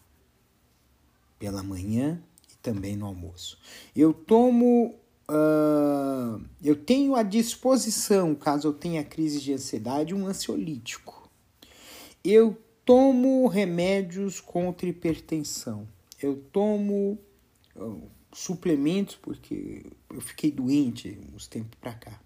pela 1.38 1.62
manhã 1.62 2.20
e 2.52 2.56
também 2.56 2.96
no 2.96 3.06
almoço. 3.06 3.58
Eu 3.94 4.12
tomo 4.12 4.94
Uh, 5.26 6.44
eu 6.62 6.76
tenho 6.76 7.16
à 7.16 7.22
disposição, 7.22 8.34
caso 8.34 8.68
eu 8.68 8.74
tenha 8.74 9.02
crise 9.02 9.40
de 9.40 9.54
ansiedade, 9.54 10.14
um 10.14 10.26
ansiolítico. 10.26 11.30
Eu 12.22 12.58
tomo 12.84 13.46
remédios 13.46 14.40
contra 14.40 14.88
hipertensão. 14.88 15.86
eu 16.20 16.36
tomo 16.52 17.18
suplementos 18.32 19.16
porque 19.16 19.84
eu 20.10 20.20
fiquei 20.20 20.50
doente 20.50 21.18
uns 21.34 21.46
tempos 21.46 21.78
pra 21.80 21.92
cá. 21.92 22.20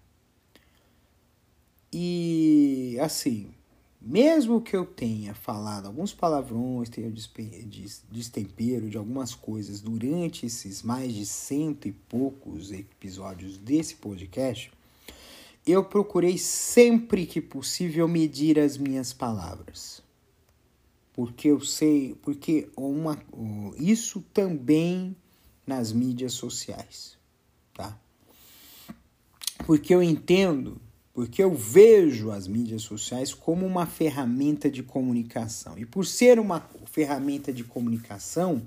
E 1.91 2.97
assim, 3.01 3.51
mesmo 4.01 4.61
que 4.61 4.75
eu 4.75 4.85
tenha 4.85 5.33
falado 5.33 5.87
alguns 5.87 6.13
palavrões, 6.13 6.89
tenha 6.89 7.11
destempero 8.11 8.89
de 8.89 8.97
algumas 8.97 9.33
coisas 9.35 9.81
durante 9.81 10.45
esses 10.45 10.83
mais 10.83 11.13
de 11.13 11.25
cento 11.25 11.87
e 11.87 11.91
poucos 11.91 12.71
episódios 12.71 13.57
desse 13.57 13.95
podcast, 13.95 14.71
eu 15.65 15.83
procurei 15.83 16.37
sempre 16.37 17.25
que 17.25 17.41
possível 17.41 18.07
medir 18.07 18.59
as 18.59 18.77
minhas 18.77 19.11
palavras. 19.11 20.01
Porque 21.19 21.49
eu 21.49 21.59
sei, 21.59 22.15
porque 22.21 22.69
uma, 22.77 23.21
isso 23.77 24.23
também 24.33 25.13
nas 25.67 25.91
mídias 25.91 26.31
sociais, 26.31 27.17
tá? 27.73 27.99
Porque 29.65 29.93
eu 29.93 30.01
entendo 30.01 30.79
porque 31.13 31.43
eu 31.43 31.53
vejo 31.53 32.31
as 32.31 32.47
mídias 32.47 32.83
sociais 32.83 33.33
como 33.33 33.65
uma 33.65 33.85
ferramenta 33.85 34.71
de 34.71 34.81
comunicação. 34.81 35.77
E 35.77 35.85
por 35.85 36.05
ser 36.05 36.39
uma 36.39 36.65
ferramenta 36.85 37.51
de 37.51 37.65
comunicação, 37.65 38.65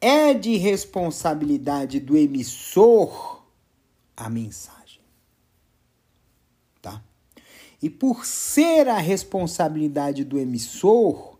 é 0.00 0.34
de 0.34 0.56
responsabilidade 0.56 2.00
do 2.00 2.16
emissor 2.16 3.44
a 4.16 4.28
mensagem. 4.28 5.02
Tá? 6.82 7.00
E 7.80 7.88
por 7.88 8.26
ser 8.26 8.88
a 8.88 8.98
responsabilidade 8.98 10.24
do 10.24 10.36
emissor, 10.36 11.35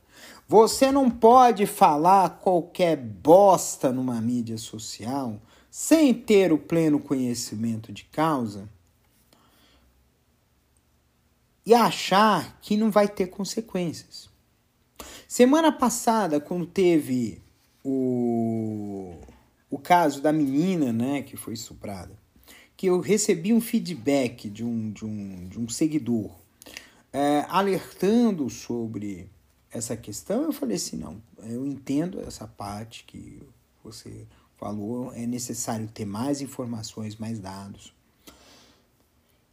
você 0.49 0.93
não 0.93 1.11
pode 1.11 1.67
falar 1.67 2.39
qualquer 2.39 2.97
bosta 2.97 3.93
numa 3.93 4.21
mídia 4.21 4.57
social 4.57 5.41
sem 5.71 6.15
ter 6.15 6.53
o 6.53 6.59
pleno 6.59 7.01
conhecimento 7.01 7.93
de 7.93 8.05
causa 8.05 8.69
e 11.65 11.75
achar 11.75 12.59
que 12.63 12.77
não 12.77 12.91
vai 12.91 13.09
ter 13.09 13.27
consequências. 13.27 14.31
Semana 15.27 15.73
passada, 15.73 16.41
quando 16.41 16.65
teve 16.65 17.43
o, 17.85 19.17
o 19.69 19.79
caso 19.79 20.23
da 20.23 20.33
menina 20.33 20.93
né, 20.93 21.23
que 21.23 21.37
foi 21.37 21.55
estuprada, 21.55 22.17
que 22.77 22.87
eu 22.87 23.01
recebi 23.01 23.53
um 23.53 23.61
feedback 23.61 24.49
de 24.49 24.65
um, 24.65 24.93
de 24.93 25.05
um, 25.05 25.49
de 25.49 25.59
um 25.59 25.69
seguidor 25.69 26.31
é, 27.13 27.45
alertando 27.49 28.49
sobre 28.49 29.29
essa 29.71 29.97
questão, 29.97 30.45
eu 30.45 30.53
falei 30.53 30.77
assim, 30.77 30.97
não, 30.97 31.21
eu 31.39 31.67
entendo 31.67 32.21
essa 32.21 32.47
parte 32.47 33.05
que 33.05 33.43
você 33.83 34.27
falou, 34.57 35.13
é 35.13 35.27
necessário 35.27 35.89
ter 35.89 36.05
mais 36.05 36.41
informações, 36.41 37.17
mais 37.17 37.39
dados 37.39 37.97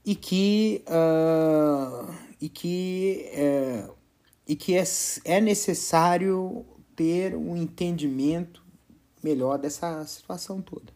e 0.06 0.16
que, 0.16 0.84
uh, 0.88 2.14
e 2.40 2.50
que, 2.50 3.32
uh, 3.34 3.94
e 4.48 4.56
que 4.56 4.76
é, 4.76 4.84
é 5.24 5.42
necessário 5.42 6.66
ter 6.96 7.36
um 7.36 7.56
entendimento 7.56 8.62
melhor 9.24 9.58
dessa 9.58 10.06
situação 10.06 10.62
toda. 10.62 10.93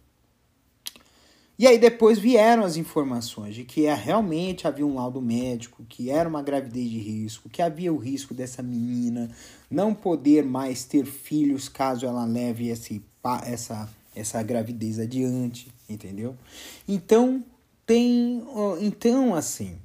E 1.60 1.66
aí 1.66 1.80
depois 1.80 2.20
vieram 2.20 2.64
as 2.64 2.78
informações 2.78 3.56
de 3.56 3.64
que 3.64 3.88
é, 3.88 3.94
realmente 3.94 4.68
havia 4.68 4.86
um 4.86 4.96
laudo 4.96 5.20
médico, 5.20 5.84
que 5.90 6.12
era 6.12 6.30
uma 6.30 6.44
gravidez 6.44 6.90
de 6.90 7.00
risco, 7.00 7.50
que 7.50 7.62
havia 7.62 7.92
o 7.92 7.98
risco 7.98 8.34
dessa 8.34 8.62
menina 8.62 9.30
não 9.70 9.94
poder 9.94 10.46
mais 10.46 10.84
ter 10.84 11.06
filhos 11.06 11.68
caso 11.68 12.06
ela 12.06 12.26
leve 12.26 12.68
esse, 12.68 13.04
essa, 13.44 13.90
essa 14.16 14.44
gravidez 14.44 15.00
adiante, 15.00 15.74
entendeu? 15.90 16.36
Então, 16.88 17.44
tem. 17.86 18.44
Então, 18.82 19.34
assim. 19.34 19.78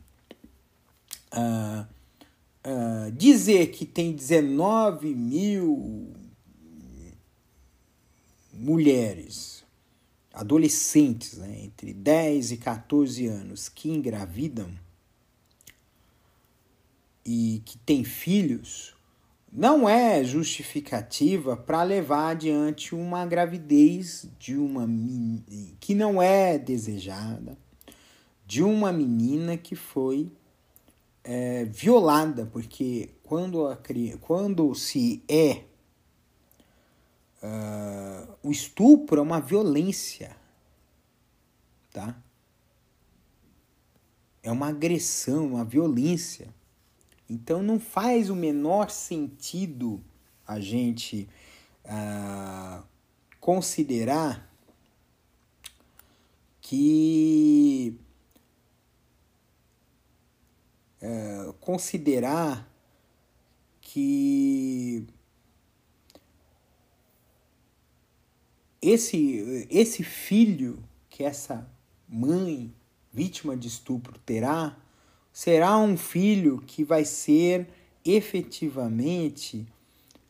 Uh, 1.33 1.87
uh, 2.67 3.11
dizer 3.13 3.69
que 3.69 3.87
tem 3.87 4.13
19 4.13 5.15
mil 5.15 6.13
mulheres, 8.53 9.52
adolescentes, 10.33 11.39
né, 11.39 11.65
entre 11.65 11.93
10 11.93 12.53
e 12.53 12.57
14 12.57 13.27
anos, 13.27 13.69
que 13.69 13.91
engravidam 13.91 14.71
e 17.25 17.63
que 17.65 17.79
têm 17.79 18.03
filhos, 18.03 18.95
não 19.53 19.87
é 19.87 20.25
justificativa 20.25 21.57
para 21.57 21.83
levar 21.83 22.31
adiante 22.31 22.95
uma 22.95 23.27
gravidez 23.27 24.27
de 24.39 24.57
uma 24.57 24.89
que 25.79 25.95
não 25.95 26.23
é 26.23 26.59
desejada, 26.59 27.59
de 28.47 28.63
uma 28.63 28.91
menina 28.91 29.57
que 29.59 29.77
foi 29.77 30.33
é, 31.23 31.67
violada, 31.67 32.47
porque 32.47 33.11
quando, 33.23 33.67
a, 33.67 33.79
quando 34.23 34.75
se 34.75 35.23
é 35.29 35.65
uh, 37.43 38.37
o 38.43 38.51
estupro 38.51 39.19
é 39.19 39.23
uma 39.23 39.41
violência, 39.41 40.37
tá? 41.91 42.17
É 44.43 44.51
uma 44.51 44.69
agressão, 44.69 45.49
uma 45.49 45.65
violência. 45.65 46.49
Então 47.29 47.63
não 47.63 47.79
faz 47.79 48.29
o 48.31 48.37
menor 48.37 48.91
sentido 48.91 50.03
a 50.47 50.61
gente 50.61 51.29
uh, 51.85 52.83
considerar 53.41 54.51
que 56.61 57.99
é, 61.03 61.53
considerar 61.61 62.71
que 63.81 65.05
esse, 68.83 69.67
esse 69.71 70.03
filho 70.03 70.83
que 71.09 71.23
essa 71.23 71.71
mãe 72.09 72.75
vítima 73.13 73.57
de 73.57 73.69
estupro 73.69 74.19
terá 74.19 74.77
será 75.33 75.79
um 75.79 75.97
filho 75.97 76.63
que 76.67 76.85
vai 76.85 77.05
ser 77.05 77.69
efetivamente 78.05 79.67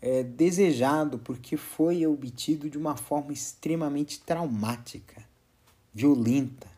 é, 0.00 0.22
desejado 0.22 1.18
porque 1.18 1.56
foi 1.56 2.06
obtido 2.06 2.68
de 2.68 2.78
uma 2.78 2.96
forma 2.96 3.32
extremamente 3.32 4.20
traumática, 4.20 5.24
violenta. 5.92 6.70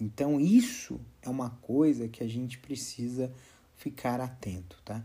Então, 0.00 0.40
isso 0.40 1.00
é 1.20 1.28
uma 1.28 1.50
coisa 1.60 2.08
que 2.08 2.22
a 2.22 2.28
gente 2.28 2.58
precisa 2.58 3.32
ficar 3.76 4.20
atento, 4.20 4.80
tá? 4.84 5.04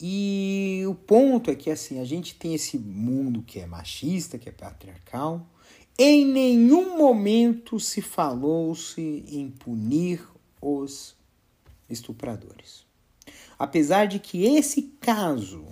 E 0.00 0.84
o 0.86 0.94
ponto 0.94 1.50
é 1.50 1.56
que 1.56 1.70
assim, 1.70 1.98
a 2.00 2.04
gente 2.04 2.34
tem 2.34 2.54
esse 2.54 2.78
mundo 2.78 3.42
que 3.42 3.58
é 3.58 3.66
machista, 3.66 4.38
que 4.38 4.48
é 4.48 4.52
patriarcal. 4.52 5.44
Em 5.98 6.24
nenhum 6.24 6.96
momento 6.96 7.80
se 7.80 8.00
falou-se 8.00 9.24
em 9.28 9.50
punir 9.50 10.24
os 10.60 11.16
estupradores. 11.90 12.86
Apesar 13.58 14.06
de 14.06 14.20
que 14.20 14.44
esse 14.44 14.82
caso 15.00 15.66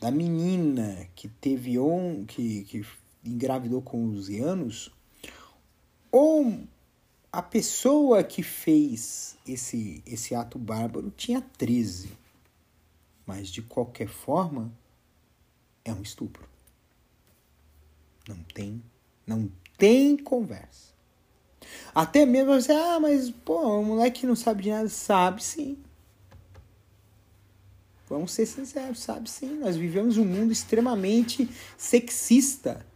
da 0.00 0.10
menina 0.10 1.08
que 1.14 1.28
teve 1.28 1.78
on, 1.78 2.24
que, 2.24 2.64
que 2.64 2.84
engravidou 3.24 3.80
com 3.80 4.04
11 4.06 4.40
anos, 4.40 4.90
ou 6.10 6.64
a 7.30 7.42
pessoa 7.42 8.24
que 8.24 8.42
fez 8.42 9.36
esse, 9.46 10.02
esse 10.06 10.34
ato 10.34 10.58
bárbaro 10.58 11.12
tinha 11.16 11.40
13. 11.40 12.10
Mas 13.28 13.48
de 13.50 13.60
qualquer 13.60 14.08
forma, 14.08 14.72
é 15.84 15.92
um 15.92 16.00
estupro. 16.00 16.48
Não 18.26 18.42
tem, 18.54 18.82
não 19.26 19.52
tem 19.76 20.16
conversa. 20.16 20.94
Até 21.94 22.24
mesmo 22.24 22.54
você, 22.54 22.72
ah, 22.72 22.98
mas 22.98 23.30
pô, 23.30 23.80
o 23.80 23.84
moleque 23.84 24.26
não 24.26 24.34
sabe 24.34 24.62
de 24.62 24.70
nada, 24.70 24.88
sabe 24.88 25.44
sim. 25.44 25.76
Vamos 28.08 28.32
ser 28.32 28.46
sinceros, 28.46 29.00
sabe 29.00 29.28
sim. 29.28 29.58
Nós 29.58 29.76
vivemos 29.76 30.16
um 30.16 30.24
mundo 30.24 30.50
extremamente 30.50 31.50
sexista 31.76 32.86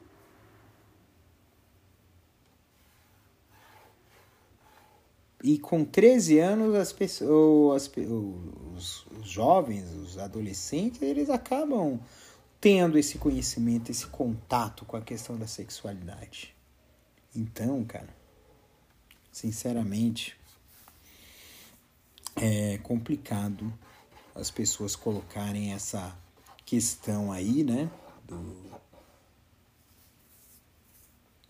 E 5.43 5.59
com 5.59 5.85
13 5.85 6.39
anos, 6.39 6.75
as 6.77 6.93
pessoas, 6.93 7.91
os, 8.77 9.05
jovens, 9.25 9.93
os 9.93 10.17
adolescentes, 10.17 11.03
eles 11.03 11.29
acabam 11.29 11.99
tendo 12.61 12.97
esse 12.97 13.19
conhecimento, 13.19 13.91
esse 13.91 14.07
contato 14.07 14.85
com 14.85 14.97
a 14.97 15.01
questão 15.01 15.37
da 15.37 15.49
sexualidade. 15.49 16.55
Então, 17.35 17.83
cara, 17.85 18.15
sinceramente, 19.33 20.37
é 22.37 22.79
complicado 22.79 23.73
as 24.35 24.49
pessoas 24.51 24.95
colocarem 24.95 25.73
essa 25.73 26.17
questão 26.65 27.33
aí, 27.33 27.65
né, 27.65 27.91
do 28.27 28.37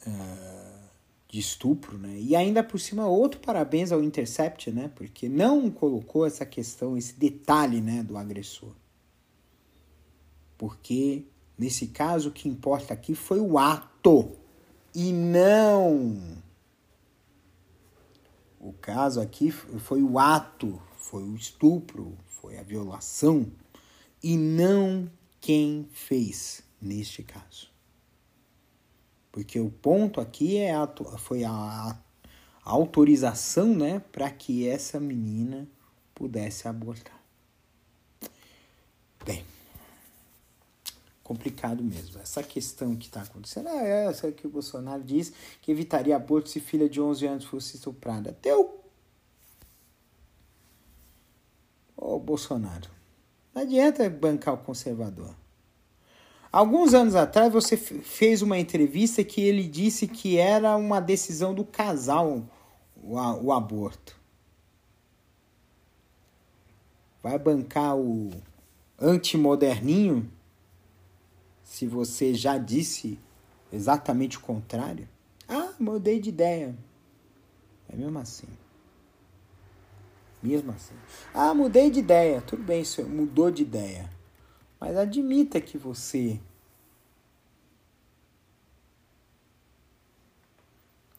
uh, 0.07 0.82
de 1.33 1.41
estupro, 1.41 1.97
né? 1.97 2.21
E 2.21 2.37
ainda 2.37 2.63
por 2.63 2.79
cima 2.79 3.07
outro 3.07 3.41
parabéns 3.41 3.91
ao 3.91 4.03
Intercept, 4.03 4.71
né? 4.71 4.93
Porque 4.95 5.31
não 5.31 5.71
colocou 5.71 6.27
essa 6.27 6.45
questão, 6.45 6.95
esse 6.95 7.19
detalhe, 7.19 7.81
né, 7.81 8.03
do 8.03 8.19
agressor. 8.19 8.75
Porque 10.59 11.25
nesse 11.57 11.87
caso 11.87 12.29
o 12.29 12.33
que 12.33 12.51
importa 12.51 12.93
aqui 12.93 13.15
foi 13.15 13.41
o 13.41 13.59
ato 13.59 14.33
e 14.95 15.11
não 15.11 16.43
o 18.61 18.75
caso 18.75 19.19
aqui 19.19 19.51
foi 19.51 20.03
o 20.03 20.19
ato, 20.19 20.81
foi 20.99 21.23
o 21.23 21.35
estupro, 21.35 22.15
foi 22.27 22.59
a 22.59 22.63
violação 22.63 23.51
e 24.23 24.37
não 24.37 25.11
quem 25.41 25.89
fez 25.93 26.63
neste 26.79 27.23
caso. 27.23 27.72
Porque 29.33 29.59
o 29.59 29.71
ponto 29.71 30.21
aqui 30.21 30.59
é 30.59 30.75
a, 30.75 30.87
foi 31.17 31.43
a, 31.43 31.51
a 31.51 31.97
autorização 32.71 33.75
né, 33.75 34.03
para 34.13 34.31
que 34.31 34.69
essa 34.69 35.01
menina 35.01 35.67
pudesse 36.15 36.69
abortar. 36.69 37.19
Bem, 39.25 39.43
complicado 41.25 41.83
mesmo. 41.83 42.21
Essa 42.21 42.43
questão 42.43 42.95
que 42.95 43.07
está 43.07 43.23
acontecendo 43.23 43.71
é 43.71 44.05
essa 44.07 44.31
que 44.31 44.47
o 44.47 44.51
Bolsonaro 44.51 45.03
diz 45.03 45.33
que 45.63 45.73
evitaria 45.73 46.15
aborto 46.15 46.51
se 46.51 46.61
filha 46.61 46.89
de 46.89 47.01
11 47.01 47.27
anos 47.27 47.45
fosse 47.47 47.77
estuprada. 47.77 48.37
Teu. 48.43 48.81
Ô 51.97 52.19
Bolsonaro, 52.19 52.91
não 53.55 53.63
adianta 53.63 54.09
bancar 54.11 54.55
o 54.55 54.59
conservador. 54.59 55.42
Alguns 56.53 56.93
anos 56.93 57.15
atrás 57.15 57.51
você 57.51 57.79
fez 57.79 58.43
uma 58.43 58.59
entrevista 58.59 59.25
que 59.25 59.41
ele 59.41 59.67
disse 59.67 60.07
que 60.07 60.37
era 60.37 60.77
uma 60.77 61.01
decisão 61.01 61.55
do 61.55 61.65
casal 61.65 62.45
o, 63.03 63.15
o 63.15 63.51
aborto. 63.51 64.21
Vai 67.23 67.39
bancar 67.39 67.97
o 67.97 68.31
antimoderninho 69.01 70.31
se 71.65 71.87
você 71.87 72.35
já 72.35 72.59
disse 72.59 73.19
exatamente 73.73 74.37
o 74.37 74.41
contrário? 74.41 75.09
Ah, 75.49 75.73
mudei 75.81 76.21
de 76.21 76.29
ideia. 76.29 76.77
É 77.89 77.97
mesmo 77.97 78.19
assim. 78.19 78.49
Mesmo 80.43 80.73
assim. 80.73 80.95
Ah, 81.33 81.55
mudei 81.55 81.91
de 81.91 82.01
ideia. 82.01 82.43
Tudo 82.43 82.63
bem, 82.63 82.85
senhor, 82.85 83.09
mudou 83.09 83.51
de 83.51 83.63
ideia. 83.63 84.11
Mas 84.83 84.97
admita 84.97 85.61
que 85.61 85.79
você 85.79 86.41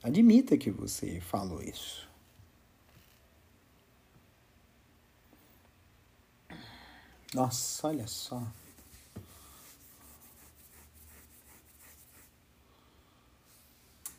Admita 0.03 0.57
que 0.57 0.69
você 0.69 1.21
falou 1.21 1.63
isso. 1.63 2.05
Nossa, 7.33 7.87
olha 7.87 8.05
só. 8.05 8.45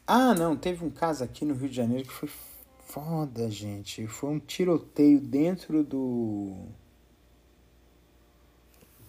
Ah, 0.07 0.33
não, 0.33 0.57
teve 0.57 0.83
um 0.83 0.91
caso 0.91 1.23
aqui 1.23 1.45
no 1.45 1.53
Rio 1.53 1.69
de 1.69 1.77
Janeiro 1.77 2.09
que 2.09 2.15
foi 2.15 2.31
foda, 2.87 3.51
gente. 3.51 4.07
Foi 4.07 4.31
um 4.31 4.41
tiroteio 4.41 5.21
dentro 5.21 5.85
do 5.85 6.67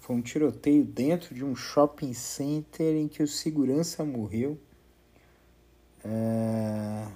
foi 0.06 0.15
um 0.15 0.22
tiroteio 0.22 0.86
dentro 0.86 1.34
de 1.34 1.44
um 1.44 1.56
shopping 1.56 2.13
center 2.13 2.96
em 2.96 3.08
que 3.08 3.24
o 3.24 3.28
segurança 3.28 4.06
morreu. 4.06 4.56
É... 6.04 7.08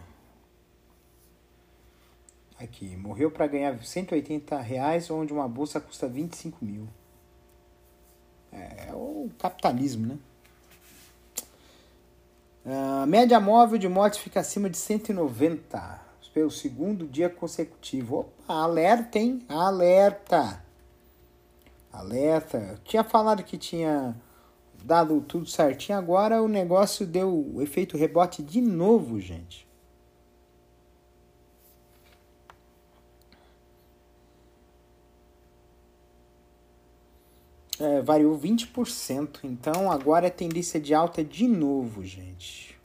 Aqui, 2.58 2.98
morreu 2.98 3.30
para 3.30 3.46
ganhar 3.46 3.80
180 3.80 4.60
reais, 4.60 5.12
onde 5.12 5.32
uma 5.32 5.48
bolsa 5.48 5.80
custa 5.80 6.08
25 6.08 6.66
mil. 6.66 6.88
É, 8.52 8.88
é 8.90 8.94
o 8.96 9.30
capitalismo, 9.38 10.08
né? 10.08 10.18
A 12.66 13.06
média 13.06 13.40
móvel 13.40 13.78
de 13.78 13.88
mortes 13.88 14.20
fica 14.20 14.40
acima 14.40 14.68
de 14.68 14.78
190 14.78 16.02
pelo 16.34 16.50
segundo 16.50 17.06
dia 17.06 17.30
consecutivo. 17.30 18.32
Opa, 18.46 18.64
alerta, 18.64 19.20
hein? 19.20 19.46
Alerta! 19.48 20.69
Alerta. 21.92 22.80
Tinha 22.84 23.04
falado 23.04 23.44
que 23.44 23.58
tinha 23.58 24.16
dado 24.84 25.22
tudo 25.22 25.46
certinho, 25.46 25.98
agora 25.98 26.42
o 26.42 26.48
negócio 26.48 27.06
deu 27.06 27.30
o 27.54 27.62
efeito 27.62 27.98
rebote 27.98 28.42
de 28.42 28.62
novo, 28.62 29.20
gente. 29.20 29.68
É, 37.80 38.02
variou 38.02 38.38
20%, 38.38 39.40
então 39.44 39.90
agora 39.90 40.28
é 40.28 40.30
tendência 40.30 40.80
de 40.82 40.94
alta 40.94 41.24
de 41.24 41.48
novo, 41.48 42.04
gente. 42.04 42.79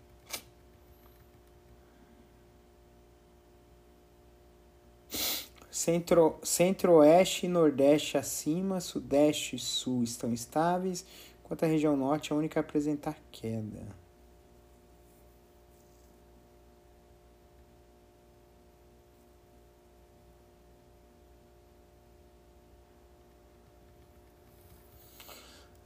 Centro, 5.85 6.39
Centro-Oeste 6.43 7.45
e 7.45 7.49
Nordeste 7.49 8.17
acima, 8.17 8.81
Sudeste 8.81 9.57
e 9.57 9.59
Sul 9.59 10.03
estão 10.03 10.33
estáveis, 10.33 11.05
enquanto 11.45 11.63
a 11.65 11.67
região 11.67 11.95
Norte 11.95 12.33
é 12.33 12.35
a 12.35 12.39
única 12.39 12.59
a 12.59 12.63
apresentar 12.63 13.19
queda. 13.31 13.87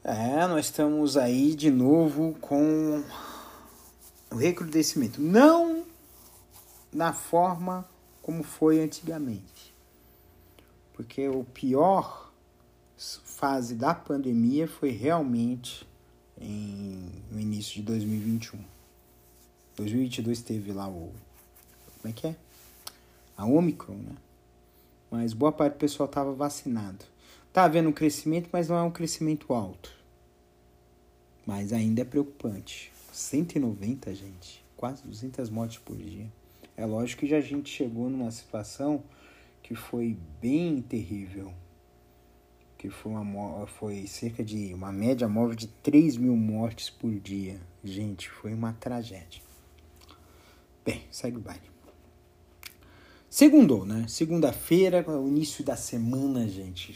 É, 0.05 0.47
nós 0.47 0.67
estamos 0.67 1.17
aí 1.17 1.57
de 1.57 1.73
novo 1.73 2.37
com 2.41 3.03
o 4.31 4.37
recrudescimento. 4.37 5.21
Não 5.21 5.85
na 6.93 7.13
forma 7.13 7.85
como 8.23 8.45
foi 8.45 8.81
antigamente 8.81 9.58
porque 10.99 11.29
o 11.29 11.45
pior 11.45 12.33
fase 12.97 13.77
da 13.77 13.95
pandemia 13.95 14.67
foi 14.67 14.91
realmente 14.91 15.87
em, 16.37 17.09
no 17.31 17.39
início 17.39 17.77
de 17.77 17.83
2021. 17.83 18.59
2022 19.77 20.43
teve 20.43 20.73
lá 20.73 20.89
o. 20.89 21.13
Como 22.03 22.09
é 22.09 22.13
que 22.13 22.27
é? 22.27 22.37
A 23.37 23.47
Omicron, 23.47 23.95
né? 23.95 24.17
Mas 25.09 25.33
boa 25.33 25.53
parte 25.53 25.75
do 25.75 25.79
pessoal 25.79 26.09
estava 26.09 26.33
vacinado. 26.33 27.05
Tá 27.53 27.63
havendo 27.63 27.91
um 27.91 27.93
crescimento, 27.93 28.49
mas 28.53 28.69
não 28.69 28.77
é 28.77 28.83
um 28.83 28.91
crescimento 28.91 29.55
alto. 29.55 29.95
Mas 31.47 31.73
ainda 31.73 32.03
é 32.03 32.05
preocupante. 32.05 32.91
190, 33.13 34.13
gente. 34.17 34.65
Quase 34.77 35.05
200 35.05 35.49
mortes 35.49 35.79
por 35.79 35.97
dia. 35.97 36.27
É 36.77 36.85
lógico 36.85 37.21
que 37.21 37.29
já 37.29 37.37
a 37.37 37.41
gente 37.41 37.71
chegou 37.71 38.11
numa 38.11 38.33
situação 38.33 39.05
que 39.63 39.75
foi 39.75 40.17
bem 40.41 40.81
terrível. 40.83 41.53
Que 42.77 42.89
foi, 42.89 43.13
uma, 43.13 43.67
foi 43.67 44.07
cerca 44.07 44.45
de 44.45 44.73
uma 44.73 44.93
média 44.93 45.29
móvel 45.29 45.57
de 45.57 45.67
3 45.67 46.17
mil 46.17 46.37
mortes 46.37 46.91
por 46.91 47.13
dia. 47.19 47.61
Gente, 47.83 48.31
foi 48.31 48.55
uma 48.55 48.73
tragédia. 48.75 49.43
Bem, 50.85 51.03
segue 51.11 51.37
o 51.39 51.41
baile. 51.41 51.69
Segundou, 53.29 53.85
né? 53.85 54.07
Segunda-feira, 54.09 55.05
o 55.11 55.29
início 55.29 55.63
da 55.63 55.77
semana, 55.77 56.49
gente. 56.49 56.95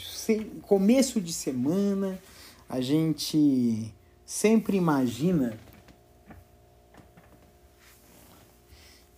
Começo 0.63 1.21
de 1.21 1.33
semana, 1.33 2.19
a 2.69 2.81
gente 2.81 3.93
sempre 4.25 4.79
imagina 4.79 5.59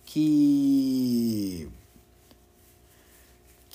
que 0.03 1.69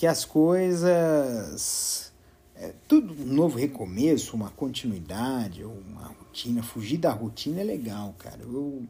que 0.01 0.07
as 0.07 0.25
coisas. 0.25 2.11
É, 2.57 2.73
tudo 2.89 3.13
um 3.23 3.35
novo 3.35 3.59
recomeço, 3.59 4.35
uma 4.35 4.49
continuidade, 4.49 5.63
uma 5.63 6.07
rotina. 6.07 6.63
Fugir 6.63 6.97
da 6.97 7.13
rotina 7.13 7.61
é 7.61 7.65
legal, 7.65 8.15
cara. 8.17 8.41
Eu, 8.41 8.83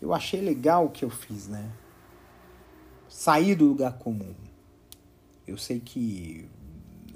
eu 0.00 0.14
achei 0.14 0.40
legal 0.40 0.86
o 0.86 0.90
que 0.90 1.04
eu 1.04 1.10
fiz, 1.10 1.48
né? 1.48 1.72
Sair 3.08 3.56
do 3.56 3.64
lugar 3.64 3.98
comum. 3.98 4.32
Eu 5.44 5.58
sei 5.58 5.80
que 5.80 6.48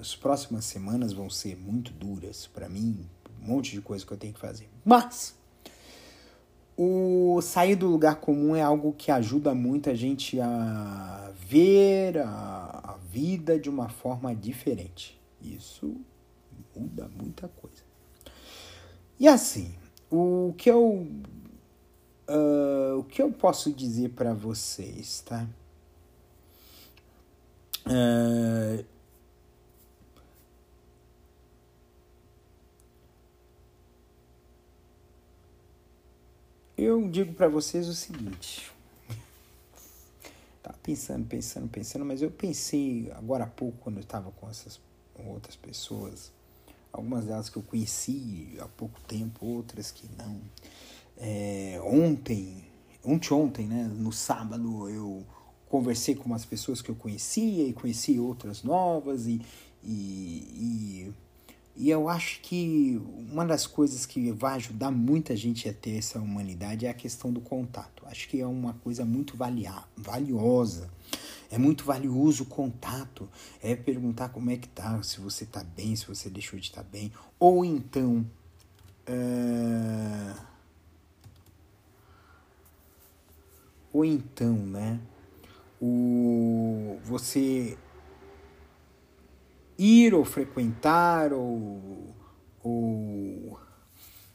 as 0.01 0.17
próximas 0.17 0.65
semanas 0.65 1.13
vão 1.13 1.31
ser 1.31 1.57
muito 1.57 1.93
duras 1.93 2.49
para 2.49 2.69
mim, 2.69 3.09
um 3.41 3.47
monte 3.47 3.71
de 3.71 3.81
coisa 3.81 4.05
que 4.05 4.13
eu 4.13 4.19
tenho 4.19 4.35
que 4.35 4.41
fazer. 4.41 4.69
Mas 4.85 5.37
o 6.77 7.41
sair 7.41 7.77
do 7.77 7.87
lugar 7.87 8.17
comum 8.17 8.57
é 8.57 8.63
algo 8.63 8.93
que 8.99 9.13
ajuda 9.13 9.55
muito 9.55 9.91
a 9.91 9.95
gente 9.95 10.41
a 10.41 11.31
ver 11.49 12.19
a, 12.19 12.98
vida 13.11 13.59
de 13.59 13.69
uma 13.69 13.89
forma 13.89 14.35
diferente. 14.35 15.19
Isso 15.41 15.97
muda 16.77 17.09
muita 17.09 17.49
coisa. 17.49 17.83
E 19.19 19.27
assim, 19.27 19.75
o 20.11 20.55
que 20.57 20.71
eu 20.71 21.07
uh, 22.29 22.99
o 22.99 23.05
que 23.05 23.23
eu 23.23 23.33
posso 23.33 23.73
dizer 23.73 24.11
para 24.11 24.35
vocês, 24.35 25.21
tá? 25.23 25.47
Uh, 27.87 28.85
eu 36.77 37.09
digo 37.09 37.33
para 37.33 37.49
vocês 37.49 37.89
o 37.89 37.95
seguinte. 37.95 38.78
Tá 40.69 40.75
pensando, 40.83 41.25
pensando, 41.25 41.67
pensando, 41.67 42.05
mas 42.05 42.21
eu 42.21 42.31
pensei 42.31 43.11
agora 43.13 43.45
há 43.45 43.47
pouco 43.47 43.79
quando 43.79 43.97
eu 43.97 44.03
estava 44.03 44.31
com 44.33 44.51
essas 44.51 44.79
outras 45.27 45.57
pessoas, 45.57 46.31
algumas 46.93 47.25
delas 47.25 47.49
que 47.49 47.57
eu 47.57 47.63
conheci 47.63 48.55
há 48.61 48.67
pouco 48.67 49.01
tempo, 49.09 49.47
outras 49.47 49.91
que 49.91 50.07
não. 50.19 50.39
É, 51.17 51.81
ontem, 51.83 52.67
ontem, 53.03 53.33
ontem, 53.33 53.67
né, 53.67 53.85
no 53.85 54.13
sábado, 54.13 54.91
eu 54.91 55.25
conversei 55.71 56.15
com 56.15 56.25
umas 56.27 56.45
pessoas 56.45 56.83
que 56.83 56.91
eu 56.91 56.95
conhecia 56.95 57.67
e 57.67 57.73
conheci 57.73 58.21
outras 58.21 58.63
novas 58.63 59.27
e, 59.27 59.41
e, 59.83 59.95
e 59.95 61.15
e 61.79 61.91
eu 61.91 62.09
acho 62.09 62.41
que 62.41 63.01
uma 63.31 63.47
das 63.47 63.65
coisas 63.65 64.05
que 64.05 64.33
vai 64.33 64.57
ajudar 64.57 64.91
muita 64.91 65.37
gente 65.37 65.69
a 65.69 65.73
ter 65.73 65.99
essa 65.99 66.19
humanidade 66.19 66.85
é 66.87 66.91
a 66.91 66.95
questão 66.95 67.33
do 67.33 67.41
contato. 67.41 68.03
Acho 68.07 68.29
que 68.29 68.41
é 68.41 68.47
uma 68.47 68.73
coisa 68.75 69.05
muito 69.05 69.37
valiosa. 69.37 70.91
É 71.49 71.57
muito 71.57 71.85
valioso 71.85 72.43
o 72.43 72.47
contato. 72.47 73.29
É 73.63 73.77
perguntar 73.77 74.31
como 74.31 74.51
é 74.51 74.57
que 74.57 74.67
tá, 74.67 75.01
se 75.05 75.21
você 75.21 75.47
tá 75.47 75.63
bem, 75.63 75.95
se 75.95 76.05
você 76.05 76.29
deixou 76.29 76.59
de 76.59 76.67
estar 76.67 76.83
tá 76.83 76.89
bem. 76.91 77.13
Ou 77.39 77.65
então. 77.65 78.27
Uh... 79.09 80.41
Ou 83.93 84.05
então, 84.05 84.55
né? 84.55 84.99
O... 85.81 86.99
Você 87.05 87.79
ir 89.79 90.13
ou 90.13 90.25
frequentar 90.25 91.33
ou, 91.33 92.15
ou, 92.63 93.61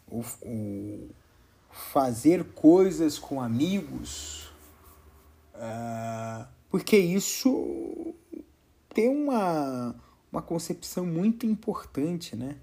ou, 0.10 0.26
ou 0.42 1.10
fazer 1.70 2.46
coisas 2.54 3.20
com 3.20 3.42
amigos, 3.42 4.50
uh, 5.56 6.48
porque 6.70 6.98
isso 6.98 8.16
tem 8.94 9.10
uma, 9.10 9.96
uma 10.32 10.42
concepção 10.42 11.06
muito 11.06 11.46
importante, 11.46 12.36
né? 12.36 12.56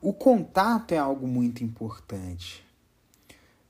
O 0.00 0.12
contato 0.12 0.92
é 0.92 0.98
algo 0.98 1.26
muito 1.26 1.64
importante. 1.64 2.64